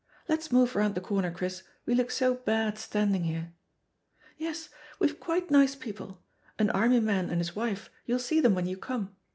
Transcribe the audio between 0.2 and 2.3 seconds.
Let's move round the cor ner, Chris, we look